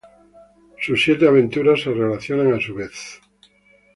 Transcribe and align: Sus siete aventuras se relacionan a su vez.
Sus 0.81 1.03
siete 1.05 1.27
aventuras 1.27 1.81
se 1.81 1.91
relacionan 1.91 2.55
a 2.55 2.59
su 2.59 2.73
vez. 2.73 3.21